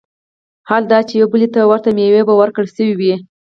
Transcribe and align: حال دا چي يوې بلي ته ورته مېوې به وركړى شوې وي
حال 0.69 0.83
دا 0.91 0.99
چي 1.07 1.13
يوې 1.21 1.29
بلي 1.31 1.47
ته 1.55 1.61
ورته 1.69 1.89
مېوې 1.97 2.21
به 2.27 2.33
وركړى 2.37 2.67
شوې 2.75 2.93
وي 2.99 3.13